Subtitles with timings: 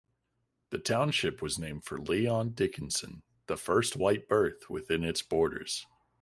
[0.71, 5.85] The township was named for Leon Dickinson, the first white birth within its borders.